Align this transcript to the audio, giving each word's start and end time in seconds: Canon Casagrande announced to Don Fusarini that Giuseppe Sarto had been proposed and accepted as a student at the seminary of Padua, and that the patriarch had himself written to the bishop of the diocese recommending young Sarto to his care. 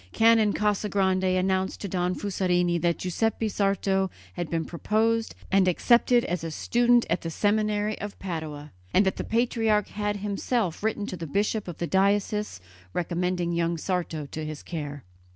Canon 0.13 0.51
Casagrande 0.53 1.37
announced 1.37 1.79
to 1.81 1.87
Don 1.87 2.15
Fusarini 2.15 2.79
that 2.81 2.97
Giuseppe 2.97 3.47
Sarto 3.47 4.09
had 4.33 4.49
been 4.49 4.65
proposed 4.65 5.35
and 5.51 5.67
accepted 5.67 6.25
as 6.25 6.43
a 6.43 6.49
student 6.49 7.05
at 7.07 7.21
the 7.21 7.29
seminary 7.29 8.01
of 8.01 8.17
Padua, 8.17 8.71
and 8.95 9.05
that 9.05 9.17
the 9.17 9.23
patriarch 9.23 9.89
had 9.89 10.17
himself 10.17 10.81
written 10.81 11.05
to 11.05 11.17
the 11.17 11.27
bishop 11.27 11.67
of 11.67 11.77
the 11.77 11.85
diocese 11.85 12.59
recommending 12.93 13.51
young 13.53 13.77
Sarto 13.77 14.25
to 14.31 14.43
his 14.43 14.63
care. 14.63 15.03